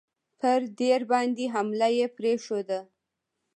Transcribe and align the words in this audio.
پر 0.39 0.59
دیر 0.79 1.01
باندي 1.11 1.45
حمله 1.53 1.89
یې 1.97 2.05
پرېښوده. 2.17 2.79